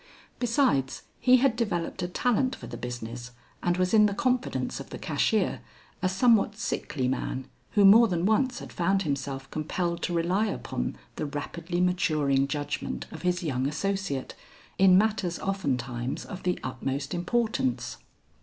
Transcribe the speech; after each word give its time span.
Besides 0.39 1.03
he 1.19 1.37
had 1.37 1.55
developed 1.55 2.01
a 2.01 2.07
talent 2.07 2.55
for 2.55 2.65
the 2.65 2.75
business 2.75 3.33
and 3.61 3.77
was 3.77 3.93
in 3.93 4.07
the 4.07 4.15
confidence 4.15 4.79
of 4.79 4.89
the 4.89 4.97
cashier, 4.97 5.61
a 6.01 6.09
somewhat 6.09 6.57
sickly 6.57 7.07
man 7.07 7.45
who 7.73 7.85
more 7.85 8.07
than 8.07 8.25
once 8.25 8.57
had 8.57 8.73
found 8.73 9.03
himself 9.03 9.47
compelled 9.51 10.01
to 10.01 10.13
rely 10.13 10.47
upon 10.47 10.95
the 11.17 11.27
rapidly 11.27 11.79
maturing 11.79 12.47
judgment 12.47 13.05
of 13.11 13.21
his 13.21 13.43
young 13.43 13.67
associate, 13.67 14.33
in 14.79 14.97
matters 14.97 15.37
oftentimes 15.37 16.25
of 16.25 16.41
the 16.41 16.57
utmost 16.63 17.13
importance. 17.13 17.97